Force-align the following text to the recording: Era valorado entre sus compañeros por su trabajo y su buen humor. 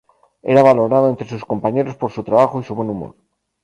Era 0.51 0.63
valorado 0.63 1.07
entre 1.09 1.29
sus 1.29 1.45
compañeros 1.45 1.95
por 1.95 2.11
su 2.11 2.23
trabajo 2.23 2.59
y 2.59 2.63
su 2.63 2.73
buen 2.73 2.89
humor. 2.89 3.13